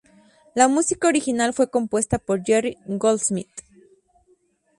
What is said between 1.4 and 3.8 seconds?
fue compuesta por Jerry Goldsmith.